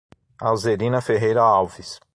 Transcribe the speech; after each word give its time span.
Alzerina 0.41 0.99
Ferreira 0.99 1.43
Alves 1.43 1.99